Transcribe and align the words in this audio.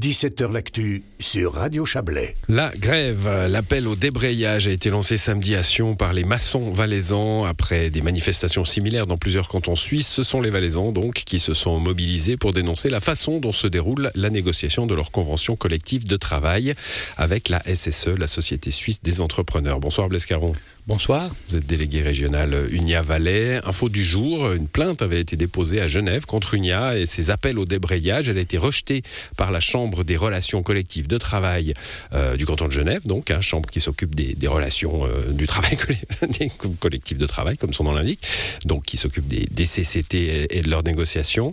17h 0.00 0.50
L'actu 0.50 1.02
sur 1.18 1.52
Radio 1.52 1.84
Chablais. 1.84 2.34
La 2.48 2.72
grève, 2.74 3.28
l'appel 3.50 3.86
au 3.86 3.96
débrayage 3.96 4.66
a 4.66 4.70
été 4.70 4.88
lancé 4.88 5.18
samedi 5.18 5.54
à 5.54 5.62
Sion 5.62 5.94
par 5.94 6.14
les 6.14 6.24
maçons 6.24 6.72
valaisans 6.72 7.44
après 7.44 7.90
des 7.90 8.00
manifestations 8.00 8.64
similaires 8.64 9.06
dans 9.06 9.18
plusieurs 9.18 9.48
cantons 9.48 9.76
suisses. 9.76 10.08
Ce 10.08 10.22
sont 10.22 10.40
les 10.40 10.48
valaisans 10.48 10.92
donc 10.92 11.16
qui 11.26 11.38
se 11.38 11.52
sont 11.52 11.78
mobilisés 11.80 12.38
pour 12.38 12.54
dénoncer 12.54 12.88
la 12.88 13.00
façon 13.00 13.40
dont 13.40 13.52
se 13.52 13.66
déroule 13.66 14.10
la 14.14 14.30
négociation 14.30 14.86
de 14.86 14.94
leur 14.94 15.10
convention 15.10 15.54
collective 15.54 16.06
de 16.06 16.16
travail 16.16 16.72
avec 17.18 17.50
la 17.50 17.62
SSE, 17.62 18.16
la 18.18 18.26
Société 18.26 18.70
suisse 18.70 19.02
des 19.02 19.20
entrepreneurs. 19.20 19.80
Bonsoir 19.80 20.08
Blaise 20.08 20.24
Caron. 20.24 20.54
Bonsoir. 20.86 21.30
Vous 21.48 21.56
êtes 21.56 21.66
délégué 21.66 22.00
régional 22.00 22.56
Unia 22.70 23.02
Valais. 23.02 23.60
Info 23.64 23.88
du 23.88 24.02
jour, 24.02 24.50
une 24.52 24.66
plainte 24.66 25.02
avait 25.02 25.20
été 25.20 25.36
déposée 25.36 25.80
à 25.80 25.88
Genève 25.88 26.24
contre 26.24 26.54
Unia 26.54 26.96
et 26.96 27.06
ses 27.06 27.30
appels 27.30 27.58
au 27.58 27.66
débrayage. 27.66 28.28
Elle 28.28 28.38
a 28.38 28.40
été 28.40 28.56
rejetée 28.56 29.02
par 29.36 29.50
la 29.50 29.60
Chambre 29.60 30.04
des 30.04 30.16
relations 30.16 30.62
collectives 30.62 31.06
de 31.06 31.18
travail 31.18 31.74
euh, 32.12 32.36
du 32.36 32.46
canton 32.46 32.66
de 32.66 32.72
Genève, 32.72 33.06
donc, 33.06 33.30
hein, 33.30 33.40
chambre 33.40 33.68
qui 33.68 33.80
s'occupe 33.80 34.14
des, 34.14 34.48
relations 34.48 35.04
euh, 35.04 35.30
du 35.32 35.46
travail 35.46 35.76
des 36.38 36.50
collectifs 36.80 37.18
de 37.18 37.26
travail, 37.26 37.56
comme 37.56 37.72
son 37.72 37.84
nom 37.84 37.92
l'indique, 37.92 38.20
donc 38.64 38.84
qui 38.84 38.96
s'occupe 38.96 39.26
des, 39.26 39.66
CCT 39.66 40.46
et, 40.50 40.62
de 40.62 40.70
leurs 40.70 40.82
négociations. 40.82 41.52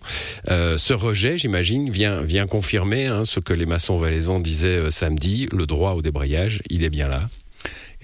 Euh, 0.49 0.77
ce 0.77 0.94
rejet, 0.94 1.38
j'imagine, 1.38 1.89
vient, 1.89 2.21
vient 2.21 2.47
confirmer 2.47 3.07
hein, 3.07 3.25
ce 3.25 3.39
que 3.39 3.53
les 3.53 3.66
maçons 3.66 3.97
valaisans 3.97 4.39
disaient 4.39 4.89
samedi, 4.89 5.47
le 5.52 5.66
droit 5.66 5.91
au 5.91 6.02
débrayage, 6.02 6.61
il 6.69 6.83
est 6.83 6.89
bien 6.89 7.07
là. 7.07 7.27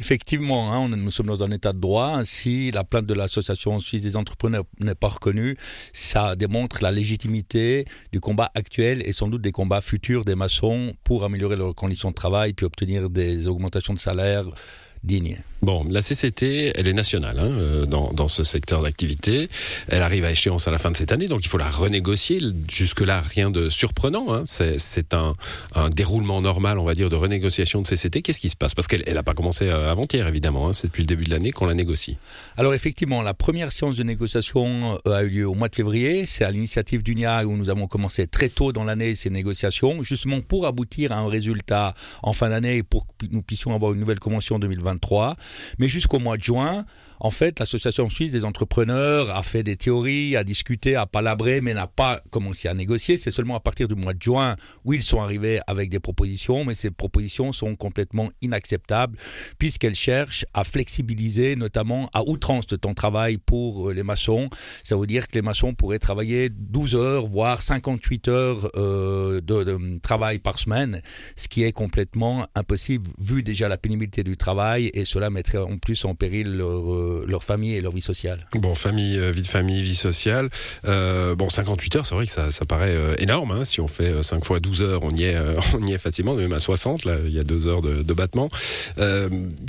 Effectivement, 0.03 0.73
hein, 0.73 0.89
nous 0.89 1.11
sommes 1.11 1.27
dans 1.27 1.43
un 1.43 1.51
état 1.51 1.71
de 1.71 1.79
droit. 1.79 2.25
Si 2.25 2.71
la 2.71 2.83
plainte 2.83 3.05
de 3.05 3.13
l'Association 3.13 3.79
suisse 3.79 4.01
des 4.01 4.17
entrepreneurs 4.17 4.65
n'est 4.81 4.95
pas 4.95 5.07
reconnue, 5.07 5.55
ça 5.93 6.35
démontre 6.35 6.83
la 6.83 6.91
légitimité 6.91 7.85
du 8.11 8.19
combat 8.19 8.51
actuel 8.53 9.01
et 9.05 9.13
sans 9.13 9.29
doute 9.29 9.41
des 9.41 9.53
combats 9.53 9.79
futurs 9.79 10.25
des 10.25 10.35
maçons 10.35 10.93
pour 11.05 11.23
améliorer 11.23 11.55
leurs 11.55 11.73
conditions 11.73 12.09
de 12.09 12.15
travail 12.15 12.51
puis 12.51 12.65
obtenir 12.65 13.09
des 13.09 13.47
augmentations 13.47 13.93
de 13.93 13.99
salaire 13.99 14.43
dignes. 15.05 15.41
Bon, 15.63 15.85
la 15.89 16.01
CCT, 16.01 16.73
elle 16.75 16.89
est 16.89 16.93
nationale 16.93 17.39
hein, 17.39 17.47
euh, 17.47 17.85
dans, 17.85 18.27
ce 18.27 18.43
secteur 18.43 18.83
d'activité. 18.83 19.47
Elle 19.87 20.01
arrive 20.01 20.25
à 20.25 20.31
échéance 20.31 20.67
à 20.67 20.71
la 20.71 20.77
fin 20.77 20.91
de 20.91 20.97
cette 20.97 21.13
année, 21.13 21.29
donc 21.29 21.45
il 21.45 21.47
faut 21.47 21.57
la 21.57 21.69
renégocier. 21.69 22.41
Jusque-là, 22.69 23.21
rien 23.21 23.49
de 23.49 23.69
surprenant. 23.69 24.33
Hein. 24.33 24.43
C'est 24.45 25.13
un, 25.13 25.35
un, 25.73 25.89
déroulement 25.89 26.41
normal, 26.41 26.79
on 26.79 26.83
va 26.83 26.95
dire, 26.95 27.09
de 27.09 27.15
renégociation 27.15 27.81
de 27.81 27.87
CCT. 27.87 28.23
Qu'est-ce 28.23 28.41
qui 28.41 28.49
se 28.49 28.57
passe? 28.57 28.75
Parce 28.75 28.89
qu'elle 28.89 29.05
n'a 29.13 29.23
pas 29.23 29.33
commencé 29.33 29.69
euh, 29.69 29.89
avant-hier, 29.89 30.27
évidemment. 30.27 30.67
Hein. 30.67 30.73
C'est 30.73 30.87
depuis 30.87 31.03
le 31.03 31.07
début 31.07 31.23
de 31.23 31.29
l'année 31.29 31.53
qu'on 31.53 31.65
la 31.65 31.75
négocie. 31.75 32.17
Alors 32.57 32.73
effectivement, 32.73 33.21
la 33.21 33.33
première 33.33 33.71
séance 33.71 33.95
de 33.95 34.03
négociation 34.03 34.99
euh, 35.07 35.13
a 35.13 35.23
eu 35.23 35.29
lieu 35.29 35.47
au 35.47 35.53
mois 35.53 35.69
de 35.69 35.75
février. 35.75 36.25
C'est 36.25 36.43
à 36.43 36.51
l'initiative 36.51 37.03
d'UNIA 37.03 37.45
où 37.47 37.55
nous 37.55 37.69
avons 37.69 37.87
commencé 37.87 38.27
très 38.27 38.49
tôt 38.49 38.73
dans 38.73 38.83
l'année 38.83 39.15
ces 39.15 39.29
négociations, 39.29 40.03
justement 40.03 40.41
pour 40.41 40.67
aboutir 40.67 41.13
à 41.13 41.19
un 41.19 41.29
résultat 41.29 41.95
en 42.21 42.33
fin 42.33 42.49
d'année 42.49 42.79
et 42.79 42.83
pour 42.83 43.07
que 43.07 43.27
nous 43.31 43.41
puissions 43.41 43.73
avoir 43.73 43.93
une 43.93 44.01
nouvelle 44.01 44.19
convention 44.19 44.57
en 44.57 44.59
2023. 44.59 45.37
Mais 45.79 45.87
jusqu'au 45.87 46.19
mois 46.19 46.37
de 46.37 46.43
juin, 46.43 46.85
en 47.23 47.31
fait, 47.31 47.57
l'Association 47.59 48.09
suisse 48.09 48.33
des 48.33 48.43
entrepreneurs 48.43 49.33
a 49.33 49.43
fait 49.43 49.63
des 49.63 49.77
théories, 49.77 50.35
a 50.35 50.43
discuté, 50.43 50.97
a 50.97 51.05
palabré, 51.05 51.61
mais 51.61 51.73
n'a 51.73 51.87
pas 51.87 52.21
commencé 52.31 52.67
à 52.67 52.73
négocier. 52.73 53.15
C'est 53.15 53.31
seulement 53.31 53.55
à 53.55 53.61
partir 53.61 53.87
du 53.87 53.95
mois 53.95 54.13
de 54.13 54.21
juin 54.21 54.57
où 54.83 54.91
ils 54.91 55.01
sont 55.01 55.21
arrivés 55.21 55.61
avec 55.65 55.89
des 55.89 56.01
propositions, 56.01 56.65
mais 56.65 56.75
ces 56.75 56.91
propositions 56.91 57.53
sont 57.53 57.77
complètement 57.77 58.27
inacceptables 58.41 59.17
puisqu'elles 59.57 59.95
cherchent 59.95 60.45
à 60.53 60.65
flexibiliser, 60.65 61.55
notamment 61.55 62.09
à 62.13 62.23
outrance 62.23 62.67
de 62.67 62.75
temps 62.75 62.89
de 62.89 62.95
travail 62.95 63.37
pour 63.37 63.89
euh, 63.89 63.93
les 63.93 64.03
maçons. 64.03 64.49
Ça 64.83 64.97
veut 64.97 65.07
dire 65.07 65.29
que 65.29 65.35
les 65.35 65.41
maçons 65.41 65.73
pourraient 65.73 65.99
travailler 65.99 66.49
12 66.49 66.95
heures, 66.95 67.25
voire 67.25 67.61
58 67.61 68.27
heures 68.27 68.67
euh, 68.75 69.39
de, 69.39 69.63
de, 69.63 69.97
travail 69.99 70.39
par 70.39 70.59
semaine, 70.59 71.01
ce 71.37 71.47
qui 71.47 71.63
est 71.63 71.71
complètement 71.71 72.45
impossible 72.53 73.09
vu 73.17 73.43
déjà 73.43 73.69
la 73.69 73.77
pénibilité 73.77 74.25
du 74.25 74.35
travail 74.35 74.91
et 74.93 75.05
cela 75.05 75.29
mettrait 75.29 75.59
en 75.59 75.77
plus 75.77 76.03
en 76.03 76.15
péril 76.15 76.57
leur 76.57 77.12
euh, 77.13 77.25
leur 77.27 77.43
famille 77.43 77.75
et 77.75 77.81
leur 77.81 77.93
vie 77.93 78.01
sociale. 78.01 78.45
Bon, 78.53 78.73
famille, 78.75 79.17
euh, 79.17 79.31
vie 79.31 79.41
de 79.41 79.47
famille, 79.47 79.81
vie 79.81 79.95
sociale. 79.95 80.49
Euh, 80.85 81.35
bon, 81.35 81.49
58 81.49 81.95
heures, 81.95 82.05
c'est 82.05 82.15
vrai 82.15 82.25
que 82.25 82.31
ça, 82.31 82.65
paraît 82.65 82.93
euh, 82.95 83.15
énorme. 83.17 83.51
Hein. 83.51 83.65
Si 83.65 83.81
on 83.81 83.87
fait 83.87 84.23
5 84.23 84.45
fois 84.45 84.59
12 84.59 84.81
heures, 84.83 85.03
on 85.03 85.09
y 85.11 85.23
est, 85.23 85.37
on 85.73 85.83
y 85.83 85.93
est 85.93 85.97
facilement, 85.97 86.35
même 86.35 86.53
à 86.53 86.59
60. 86.59 87.05
Là, 87.05 87.15
il 87.25 87.33
y 87.33 87.39
a 87.39 87.43
2 87.43 87.67
heures 87.67 87.81
de, 87.81 88.13
battement. 88.13 88.49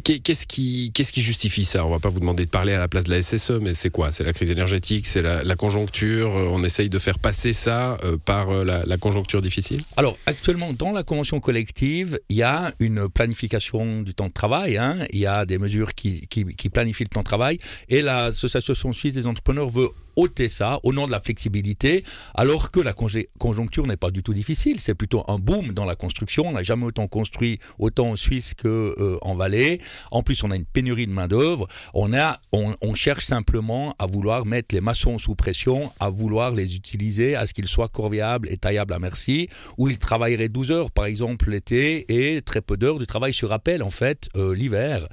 qu'est-ce 0.04 0.46
qui, 0.46 0.90
qu'est-ce 0.94 1.12
qui 1.12 1.22
justifie 1.22 1.64
ça? 1.64 1.86
On 1.86 1.90
va 1.90 1.98
pas 1.98 2.10
vous 2.10 2.20
demander 2.20 2.44
de 2.44 2.50
parler 2.50 2.74
à 2.74 2.78
la 2.78 2.88
place 2.88 3.04
de 3.04 3.10
la 3.10 3.22
SSE, 3.22 3.52
mais 3.62 3.72
c'est 3.72 3.90
quoi? 3.90 4.12
C'est 4.12 4.24
la 4.24 4.32
crise 4.32 4.50
énergétique, 4.50 5.06
c'est 5.06 5.22
la, 5.22 5.56
conjoncture. 5.56 6.30
On 6.30 6.62
essaye 6.64 6.90
de 6.90 6.98
faire 6.98 7.18
passer 7.18 7.52
ça 7.52 7.96
par 8.24 8.52
la, 8.64 8.96
conjoncture 8.98 9.42
difficile? 9.42 9.82
Alors, 9.96 10.16
actuellement, 10.26 10.72
dans 10.72 10.92
la 10.92 11.02
convention 11.02 11.40
collective, 11.40 12.18
il 12.28 12.36
y 12.36 12.42
a 12.42 12.72
une 12.80 13.08
planification 13.08 14.02
du 14.02 14.14
temps 14.14 14.28
de 14.28 14.32
travail. 14.32 14.76
Hein. 14.76 14.98
Il 15.10 15.18
y 15.18 15.26
a 15.26 15.46
des 15.46 15.58
mesures 15.58 15.94
qui, 15.94 16.26
qui, 16.28 16.44
qui 16.44 16.68
planifient 16.68 17.04
le 17.04 17.08
temps 17.08 17.22
de 17.22 17.23
travail. 17.24 17.58
Et 17.88 18.02
l'Association 18.02 18.92
suisse 18.92 19.14
des 19.14 19.26
entrepreneurs 19.26 19.68
veut 19.68 19.88
ôter 20.16 20.48
ça 20.48 20.80
au 20.82 20.92
nom 20.92 21.06
de 21.06 21.10
la 21.10 21.20
flexibilité, 21.20 22.04
alors 22.34 22.70
que 22.70 22.80
la 22.80 22.92
conjoncture 22.92 23.86
n'est 23.86 23.96
pas 23.96 24.10
du 24.10 24.22
tout 24.22 24.34
difficile. 24.34 24.80
C'est 24.80 24.94
plutôt 24.94 25.24
un 25.28 25.38
boom 25.38 25.72
dans 25.72 25.84
la 25.84 25.96
construction. 25.96 26.48
On 26.48 26.52
n'a 26.52 26.62
jamais 26.62 26.84
autant 26.84 27.08
construit 27.08 27.58
autant 27.78 28.10
en 28.10 28.16
Suisse 28.16 28.54
qu'en 28.54 28.68
euh, 28.68 29.18
en 29.22 29.34
Valais. 29.34 29.80
En 30.10 30.22
plus, 30.22 30.42
on 30.44 30.50
a 30.50 30.56
une 30.56 30.64
pénurie 30.64 31.06
de 31.06 31.12
main-d'œuvre. 31.12 31.66
On, 31.92 32.12
a, 32.12 32.40
on, 32.52 32.74
on, 32.80 32.94
cherche 32.94 33.24
simplement 33.24 33.94
à 33.98 34.06
vouloir 34.06 34.46
mettre 34.46 34.74
les 34.74 34.80
maçons 34.80 35.18
sous 35.18 35.34
pression, 35.34 35.92
à 36.00 36.10
vouloir 36.10 36.52
les 36.52 36.76
utiliser, 36.76 37.34
à 37.34 37.46
ce 37.46 37.54
qu'ils 37.54 37.66
soient 37.66 37.88
corvéables 37.88 38.48
et 38.50 38.56
taillables 38.56 38.94
à 38.94 38.98
merci, 38.98 39.48
où 39.78 39.88
ils 39.88 39.98
travailleraient 39.98 40.48
12 40.48 40.70
heures, 40.70 40.90
par 40.90 41.06
exemple, 41.06 41.50
l'été 41.50 42.04
et 42.08 42.42
très 42.42 42.60
peu 42.60 42.76
d'heures 42.76 42.98
de 42.98 43.04
travail 43.04 43.32
sur 43.32 43.52
appel, 43.52 43.82
en 43.82 43.90
fait, 43.90 44.28
euh, 44.36 44.54
l'hiver. 44.54 45.08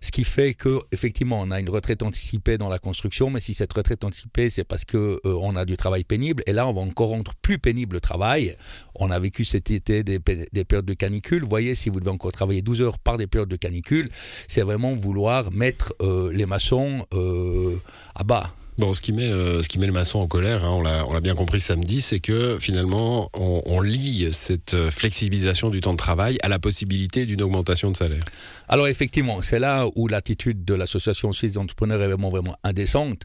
Ce 0.00 0.10
qui 0.10 0.24
fait 0.24 0.54
que, 0.54 0.80
effectivement, 0.92 1.40
on 1.40 1.50
a 1.50 1.60
une 1.60 1.70
retraite 1.70 2.02
anticipée 2.02 2.58
dans 2.58 2.68
la 2.68 2.78
construction, 2.78 3.30
mais 3.30 3.40
si 3.40 3.54
cette 3.54 3.72
retraite 3.72 4.04
anticipée 4.04 4.43
c'est 4.50 4.64
parce 4.64 4.84
que 4.84 5.20
euh, 5.24 5.38
on 5.40 5.56
a 5.56 5.64
du 5.64 5.76
travail 5.76 6.04
pénible. 6.04 6.42
Et 6.46 6.52
là, 6.52 6.66
on 6.66 6.72
va 6.72 6.80
encore 6.80 7.08
rendre 7.08 7.32
plus 7.42 7.58
pénible 7.58 7.96
le 7.96 8.00
travail. 8.00 8.56
On 8.94 9.10
a 9.10 9.18
vécu 9.18 9.44
cet 9.44 9.70
été 9.70 10.02
des, 10.02 10.18
périodes 10.18 10.84
de 10.84 10.94
canicule. 10.94 11.42
Vous 11.42 11.48
voyez, 11.48 11.74
si 11.74 11.90
vous 11.90 12.00
devez 12.00 12.10
encore 12.10 12.32
travailler 12.32 12.62
12 12.62 12.82
heures 12.82 12.98
par 12.98 13.18
des 13.18 13.26
périodes 13.26 13.48
de 13.48 13.56
canicule, 13.56 14.08
c'est 14.48 14.62
vraiment 14.62 14.94
vouloir 14.94 15.52
mettre 15.52 15.94
euh, 16.00 16.32
les 16.32 16.46
maçons 16.46 17.06
euh, 17.14 17.76
à 18.14 18.24
bas. 18.24 18.54
Bon, 18.76 18.92
ce 18.92 19.00
qui 19.00 19.12
met, 19.12 19.30
ce 19.30 19.68
qui 19.68 19.78
met 19.78 19.86
le 19.86 19.92
maçon 19.92 20.18
en 20.18 20.26
colère, 20.26 20.64
hein, 20.64 20.70
on 21.06 21.12
l'a 21.12 21.20
bien 21.20 21.36
compris 21.36 21.60
samedi, 21.60 22.00
c'est 22.00 22.18
que 22.18 22.58
finalement, 22.58 23.30
on, 23.34 23.62
on, 23.66 23.80
lie 23.80 24.28
cette 24.32 24.74
flexibilisation 24.90 25.70
du 25.70 25.80
temps 25.80 25.92
de 25.92 25.96
travail 25.96 26.38
à 26.42 26.48
la 26.48 26.58
possibilité 26.58 27.24
d'une 27.24 27.40
augmentation 27.42 27.92
de 27.92 27.96
salaire. 27.96 28.24
Alors 28.68 28.88
effectivement, 28.88 29.42
c'est 29.42 29.60
là 29.60 29.86
où 29.94 30.08
l'attitude 30.08 30.64
de 30.64 30.74
l'association 30.74 31.32
suisse 31.32 31.52
d'entrepreneurs 31.52 32.02
est 32.02 32.08
vraiment, 32.08 32.30
vraiment 32.30 32.56
indécente 32.64 33.22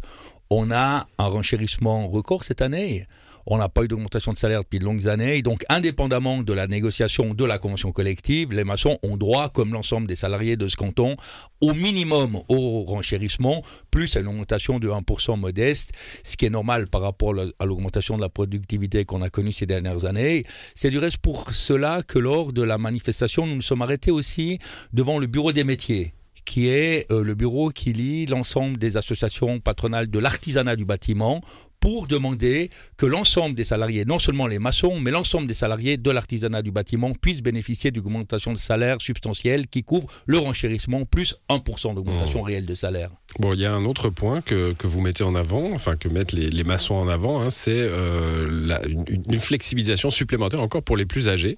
on 0.50 0.72
a 0.72 1.08
un 1.18 1.26
renchérissement 1.26 2.08
record 2.08 2.44
cette 2.44 2.62
année. 2.62 3.06
On 3.52 3.58
n'a 3.58 3.70
pas 3.70 3.84
eu 3.84 3.88
d'augmentation 3.88 4.32
de 4.32 4.38
salaire 4.38 4.62
depuis 4.62 4.78
de 4.78 4.86
longues 4.86 5.08
années. 5.08 5.42
Donc, 5.42 5.66
indépendamment 5.70 6.44
de 6.44 6.54
la 6.54 6.68
négociation 6.68 7.34
de 7.34 7.46
la 7.46 7.58
convention 7.58 7.92
collective, 7.92 8.54
les 8.54 8.64
maçons 8.64 9.00
ont 9.02 9.18
droit, 9.18 9.50
comme 9.50 9.74
l'ensemble 9.74 10.06
des 10.08 10.16
salariés 10.16 10.56
de 10.56 10.68
ce 10.68 10.76
canton, 10.76 11.16
au 11.62 11.74
minimum 11.74 12.40
au 12.48 12.84
renchérissement, 12.84 13.64
plus 13.90 14.16
à 14.18 14.20
une 14.20 14.28
augmentation 14.28 14.80
de 14.80 14.90
1% 14.90 15.40
modeste, 15.40 15.94
ce 16.24 16.38
qui 16.38 16.46
est 16.46 16.52
normal 16.52 16.88
par 16.88 17.02
rapport 17.02 17.34
à 17.60 17.66
l'augmentation 17.66 18.18
de 18.18 18.22
la 18.22 18.30
productivité 18.30 19.04
qu'on 19.06 19.24
a 19.24 19.30
connue 19.30 19.54
ces 19.54 19.66
dernières 19.66 20.06
années. 20.06 20.44
C'est 20.76 20.92
du 20.92 21.00
reste 21.00 21.18
pour 21.18 21.52
cela 21.52 22.04
que 22.04 22.20
lors 22.20 22.54
de 22.54 22.62
la 22.62 22.78
manifestation, 22.78 23.48
nous 23.48 23.56
nous 23.56 23.62
sommes 23.62 23.82
arrêtés 23.82 24.12
aussi 24.12 24.60
devant 24.94 25.18
le 25.18 25.26
bureau 25.26 25.54
des 25.54 25.64
métiers 25.64 26.14
qui 26.50 26.68
est 26.68 27.06
euh, 27.12 27.24
le 27.24 27.36
bureau 27.36 27.70
qui 27.70 27.94
lie 27.94 28.26
l'ensemble 28.26 28.78
des 28.78 28.98
associations 28.98 29.60
patronales 29.60 30.10
de 30.10 30.18
l'artisanat 30.18 30.76
du 30.76 30.84
bâtiment 30.84 31.42
pour 31.80 32.08
demander 32.08 32.70
que 32.98 33.06
l'ensemble 33.06 33.56
des 33.56 33.64
salariés, 33.64 34.06
non 34.06 34.20
seulement 34.20 34.48
les 34.48 34.60
maçons, 34.60 35.00
mais 35.00 35.12
l'ensemble 35.12 35.48
des 35.48 35.54
salariés 35.54 35.98
de 35.98 36.12
l'artisanat 36.12 36.62
du 36.62 36.72
bâtiment 36.72 37.14
puissent 37.14 37.42
bénéficier 37.42 37.92
d'une 37.92 38.06
augmentation 38.06 38.52
de 38.52 38.58
salaire 38.58 39.02
substantielle 39.02 39.68
qui 39.68 39.84
couvre 39.84 40.08
le 40.26 40.38
renchérissement 40.38 41.06
plus 41.06 41.36
1% 41.50 41.96
d'augmentation 41.96 42.42
mmh. 42.42 42.46
réelle 42.46 42.66
de 42.66 42.74
salaire. 42.74 43.10
Bon, 43.38 43.54
il 43.54 43.60
y 43.60 43.66
a 43.66 43.74
un 43.74 43.86
autre 43.86 44.10
point 44.10 44.42
que, 44.42 44.74
que, 44.74 44.88
vous 44.88 45.02
mettez 45.02 45.24
en 45.24 45.36
avant, 45.36 45.72
enfin 45.74 45.96
que 45.96 46.10
mettent 46.10 46.34
les, 46.34 46.48
les 46.48 46.64
maçons 46.64 46.96
en 46.96 47.08
avant, 47.08 47.42
hein, 47.42 47.52
c'est 47.52 47.72
euh, 47.76 48.82
une, 49.08 49.38
flexibilisation 49.38 50.10
supplémentaire 50.10 50.62
encore 50.62 50.82
pour 50.82 50.98
les 50.98 51.06
plus 51.06 51.30
âgés 51.30 51.58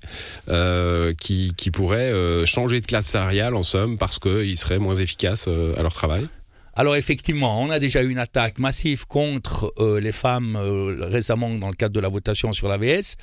euh, 0.50 1.13
qui, 1.13 1.53
qui, 1.56 1.71
pourraient 1.71 2.12
euh, 2.12 2.45
changer 2.45 2.81
de 2.81 2.85
classe 2.85 3.06
salariale 3.06 3.56
en 3.56 3.63
somme 3.63 3.97
parce 3.97 4.19
qu'ils 4.19 4.57
seraient 4.57 4.79
moins 4.79 4.95
efficaces 4.95 5.47
à 5.47 5.81
leur 5.81 5.94
travail. 5.94 6.27
Alors 6.73 6.95
effectivement, 6.95 7.62
on 7.62 7.69
a 7.69 7.79
déjà 7.79 8.01
eu 8.01 8.09
une 8.09 8.18
attaque 8.18 8.57
massive 8.59 9.06
contre 9.06 9.73
euh, 9.79 10.00
les 10.00 10.13
femmes 10.13 10.56
euh, 10.56 11.06
récemment 11.06 11.50
dans 11.50 11.68
le 11.68 11.75
cadre 11.75 11.94
de 11.94 12.00
la 12.00 12.07
votation 12.07 12.53
sur 12.53 12.69
l'AVS. 12.69 13.18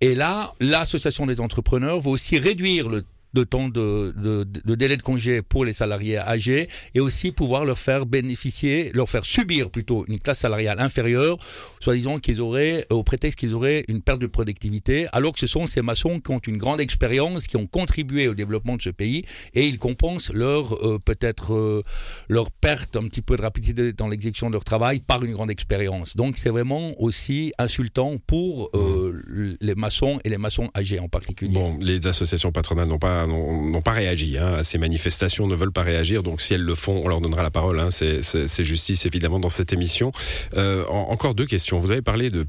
Et 0.00 0.14
là, 0.14 0.52
l'association 0.60 1.26
des 1.26 1.40
entrepreneurs 1.40 2.00
va 2.00 2.10
aussi 2.10 2.38
réduire 2.38 2.88
le 2.88 3.04
de 3.32 3.44
temps 3.44 3.68
de, 3.68 4.12
de, 4.16 4.44
de, 4.44 4.74
délai 4.74 4.96
de 4.96 5.02
congé 5.02 5.42
pour 5.42 5.64
les 5.64 5.72
salariés 5.72 6.18
âgés 6.18 6.68
et 6.94 7.00
aussi 7.00 7.32
pouvoir 7.32 7.64
leur 7.64 7.78
faire 7.78 8.06
bénéficier, 8.06 8.90
leur 8.94 9.08
faire 9.08 9.24
subir 9.24 9.70
plutôt 9.70 10.04
une 10.08 10.18
classe 10.18 10.40
salariale 10.40 10.80
inférieure, 10.80 11.38
soi-disant 11.80 12.18
qu'ils 12.18 12.40
auraient, 12.40 12.86
au 12.90 13.02
prétexte 13.02 13.38
qu'ils 13.38 13.54
auraient 13.54 13.84
une 13.88 14.02
perte 14.02 14.20
de 14.20 14.26
productivité, 14.26 15.06
alors 15.12 15.32
que 15.32 15.40
ce 15.40 15.46
sont 15.46 15.66
ces 15.66 15.82
maçons 15.82 16.20
qui 16.20 16.30
ont 16.32 16.38
une 16.38 16.56
grande 16.56 16.80
expérience, 16.80 17.46
qui 17.46 17.56
ont 17.56 17.66
contribué 17.66 18.28
au 18.28 18.34
développement 18.34 18.76
de 18.76 18.82
ce 18.82 18.90
pays 18.90 19.24
et 19.54 19.66
ils 19.66 19.78
compensent 19.78 20.32
leur 20.32 20.72
euh, 20.84 20.98
peut-être 20.98 21.54
euh, 21.54 21.82
leur 22.28 22.50
perte 22.50 22.96
un 22.96 23.04
petit 23.04 23.22
peu 23.22 23.36
de 23.36 23.42
rapidité 23.42 23.92
dans 23.92 24.08
l'exécution 24.08 24.48
de 24.48 24.54
leur 24.54 24.64
travail 24.64 25.00
par 25.00 25.22
une 25.24 25.32
grande 25.32 25.50
expérience. 25.50 26.16
Donc 26.16 26.36
c'est 26.36 26.50
vraiment 26.50 27.00
aussi 27.00 27.52
insultant 27.58 28.18
pour 28.26 28.70
euh, 28.74 29.56
les 29.60 29.74
maçons 29.74 30.18
et 30.24 30.28
les 30.28 30.38
maçons 30.38 30.70
âgés 30.76 30.98
en 30.98 31.08
particulier. 31.08 31.54
Bon, 31.54 31.78
les 31.80 32.06
associations 32.06 32.52
patronales 32.52 32.88
n'ont 32.88 32.98
pas 32.98 33.19
n'ont 33.26 33.82
pas 33.82 33.92
réagi 33.92 34.38
hein, 34.38 34.54
à 34.58 34.64
ces 34.64 34.78
manifestations, 34.78 35.46
ne 35.46 35.54
veulent 35.54 35.72
pas 35.72 35.82
réagir. 35.82 36.22
Donc 36.22 36.40
si 36.40 36.54
elles 36.54 36.62
le 36.62 36.74
font, 36.74 37.00
on 37.04 37.08
leur 37.08 37.20
donnera 37.20 37.42
la 37.42 37.50
parole. 37.50 37.80
Hein, 37.80 37.88
c'est 37.90 38.64
justice 38.64 39.06
évidemment 39.06 39.38
dans 39.38 39.48
cette 39.48 39.72
émission. 39.72 40.12
Euh, 40.56 40.84
encore 40.86 41.34
deux 41.34 41.46
questions. 41.46 41.78
Vous 41.78 41.90
avez 41.90 42.02
parlé 42.02 42.30
de, 42.30 42.42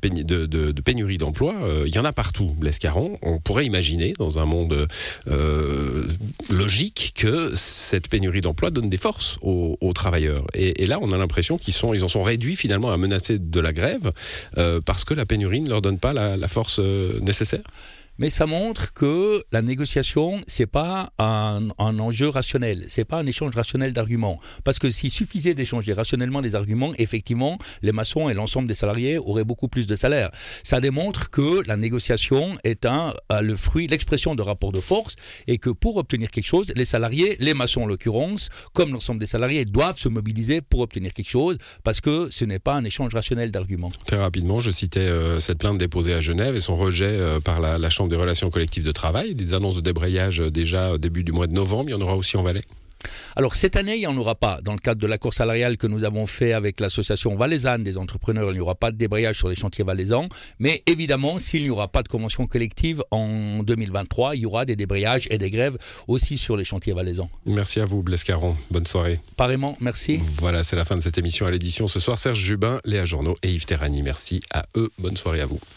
pénurie 0.81 1.17
d'emploi. 1.17 1.55
Euh, 1.63 1.83
il 1.87 1.95
y 1.95 1.99
en 1.99 2.05
a 2.05 2.13
partout, 2.13 2.55
Lescaron. 2.61 3.17
On 3.21 3.39
pourrait 3.39 3.65
imaginer 3.65 4.13
dans 4.17 4.39
un 4.39 4.45
monde 4.45 4.87
euh, 5.27 6.07
logique 6.49 7.13
que 7.15 7.51
cette 7.55 8.07
pénurie 8.07 8.41
d'emploi 8.41 8.71
donne 8.71 8.89
des 8.89 8.97
forces 8.97 9.37
aux, 9.41 9.77
travailleurs. 9.93 10.45
Et, 10.53 10.87
là, 10.87 10.97
on 11.01 11.11
a 11.11 11.17
l'impression 11.17 11.57
qu'ils 11.57 11.73
sont, 11.73 11.93
ils 11.93 12.03
en 12.03 12.07
sont 12.07 12.23
réduits 12.23 12.55
finalement 12.55 12.91
à 12.91 12.97
menacer 12.97 13.37
de 13.39 13.59
la 13.59 13.73
grève 13.73 14.11
parce 14.85 15.03
que 15.03 15.13
la 15.13 15.25
pénurie 15.25 15.61
ne 15.61 15.69
leur 15.69 15.81
donne 15.81 15.99
pas 15.99 16.13
la 16.13 16.47
force 16.47 16.79
nécessaire 16.79 17.61
mais 18.17 18.29
ça 18.29 18.45
montre 18.45 18.93
que 18.93 19.43
la 19.51 19.61
négociation, 19.61 20.41
c'est 20.47 20.67
pas 20.67 21.11
un, 21.17 21.69
enjeu 21.77 22.29
rationnel, 22.29 22.85
c'est 22.87 23.05
pas 23.05 23.17
un 23.17 23.25
échange 23.25 23.55
rationnel 23.55 23.93
d'arguments. 23.93 24.39
Parce 24.63 24.79
que 24.79 24.91
s'il 24.91 25.11
suffisait 25.11 25.53
d'échanger 25.53 25.93
rationnellement 25.93 26.41
des 26.41 26.55
arguments, 26.55 26.93
effectivement, 26.97 27.57
les 27.81 27.91
maçons 27.91 28.29
et 28.29 28.33
l'ensemble 28.33 28.67
des 28.67 28.75
salariés 28.75 29.17
auraient 29.17 29.43
beaucoup 29.43 29.67
plus 29.67 29.87
de 29.87 29.95
salaire. 29.95 30.31
Ça 30.63 30.79
démontre 30.79 31.29
que 31.29 31.67
la 31.67 31.77
négociation 31.77 32.57
est 32.63 32.85
un, 32.85 33.13
euh, 33.31 33.41
le 33.41 33.55
fruit, 33.55 33.87
l'expression 33.87 34.35
de 34.35 34.41
rapports 34.41 34.71
de 34.71 34.79
force, 34.79 35.15
et 35.47 35.57
que 35.57 35.69
pour 35.69 35.97
obtenir 35.97 36.29
quelque 36.29 36.45
chose, 36.45 36.71
les 36.75 36.85
salariés, 36.85 37.37
les 37.39 37.53
maçons 37.53 37.83
en 37.83 37.85
l'occurrence, 37.87 38.49
comme 38.73 38.91
l'ensemble 38.93 39.19
des 39.19 39.25
salariés, 39.25 39.65
doivent 39.65 39.97
se 39.97 40.09
mobiliser 40.09 40.61
pour 40.61 40.81
obtenir 40.81 41.13
quelque 41.13 41.29
chose, 41.29 41.57
parce 41.83 42.01
que 42.01 42.29
ce 42.29 42.45
n'est 42.45 42.59
pas 42.59 42.75
un 42.75 42.83
échange 42.83 43.13
rationnel 43.13 43.51
d'arguments. 43.51 43.91
Très 44.05 44.17
rapidement, 44.17 44.59
je 44.59 44.71
citais 44.71 44.99
euh, 44.99 45.39
cette 45.39 45.57
plainte 45.57 45.77
déposée 45.77 46.13
à 46.13 46.21
Genève 46.21 46.55
et 46.55 46.61
son 46.61 46.75
rejet 46.75 47.05
euh, 47.05 47.39
par 47.39 47.59
la 47.59 47.89
Chambre 47.89 48.00
des 48.07 48.15
relations 48.15 48.49
collectives 48.49 48.83
de 48.83 48.91
travail, 48.91 49.35
des 49.35 49.53
annonces 49.53 49.75
de 49.75 49.81
débrayage 49.81 50.41
euh, 50.41 50.51
déjà 50.51 50.93
au 50.93 50.97
début 50.97 51.23
du 51.23 51.31
mois 51.31 51.47
de 51.47 51.53
novembre. 51.53 51.89
Il 51.89 51.91
y 51.91 51.95
en 51.95 52.01
aura 52.01 52.15
aussi 52.15 52.37
en 52.37 52.43
Valais 52.43 52.61
alors 53.35 53.55
cette 53.55 53.75
année, 53.75 53.95
il 53.95 53.99
n'y 53.99 54.07
en 54.07 54.17
aura 54.17 54.35
pas. 54.35 54.59
Dans 54.63 54.73
le 54.73 54.79
cadre 54.79 54.99
de 54.99 55.07
l'accord 55.07 55.33
salarial 55.33 55.77
que 55.77 55.87
nous 55.87 56.03
avons 56.03 56.25
fait 56.25 56.53
avec 56.53 56.79
l'association 56.79 57.35
valaisanne 57.35 57.83
des 57.83 57.97
entrepreneurs, 57.97 58.51
il 58.51 58.55
n'y 58.55 58.59
aura 58.59 58.75
pas 58.75 58.91
de 58.91 58.97
débrayage 58.97 59.37
sur 59.37 59.49
les 59.49 59.55
chantiers 59.55 59.83
valaisans. 59.83 60.27
Mais 60.59 60.83
évidemment, 60.87 61.39
s'il 61.39 61.63
n'y 61.63 61.69
aura 61.69 61.87
pas 61.87 62.03
de 62.03 62.07
convention 62.07 62.47
collective 62.47 63.03
en 63.11 63.63
2023, 63.63 64.35
il 64.35 64.41
y 64.41 64.45
aura 64.45 64.65
des 64.65 64.75
débrayages 64.75 65.27
et 65.31 65.37
des 65.37 65.49
grèves 65.49 65.77
aussi 66.07 66.37
sur 66.37 66.57
les 66.57 66.65
chantiers 66.65 66.93
valaisans. 66.93 67.29
Merci 67.45 67.79
à 67.79 67.85
vous, 67.85 68.03
Blaise 68.03 68.23
Caron. 68.23 68.55
Bonne 68.69 68.85
soirée. 68.85 69.19
Pareillement, 69.37 69.77
merci. 69.79 70.19
Voilà, 70.39 70.63
c'est 70.63 70.75
la 70.75 70.85
fin 70.85 70.95
de 70.95 71.01
cette 71.01 71.17
émission 71.17 71.45
à 71.45 71.51
l'édition 71.51 71.87
ce 71.87 71.99
soir. 71.99 72.19
Serge 72.19 72.39
Jubin, 72.39 72.79
Léa 72.83 73.05
Journaux 73.05 73.35
et 73.43 73.49
Yves 73.49 73.65
Terrani. 73.65 74.03
Merci 74.03 74.41
à 74.51 74.65
eux. 74.75 74.91
Bonne 74.99 75.15
soirée 75.15 75.41
à 75.41 75.45
vous. 75.45 75.61